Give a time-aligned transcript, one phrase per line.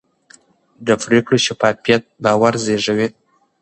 [0.85, 3.07] د پرېکړو شفافیت باور زېږوي